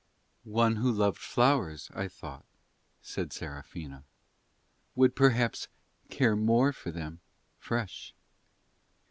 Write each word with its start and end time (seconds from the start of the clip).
"One 0.45 0.77
who 0.77 0.91
loved 0.91 1.19
flowers, 1.19 1.91
I 1.93 2.07
thought," 2.07 2.47
said 3.03 3.31
Serafina, 3.31 4.03
"would 4.95 5.15
perhaps 5.15 5.67
care 6.09 6.35
more 6.35 6.73
for 6.73 6.89
them 6.89 7.19
fresh." 7.59 8.15